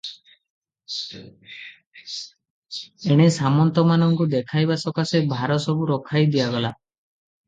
[3.15, 6.73] ଏଣେ ସାମନ୍ତ ମାନଙ୍କୁ ଦେଖାଇବା ସକାଶେ ଭାରସବୁ ରଖାଇ ଦିଆଗଲା।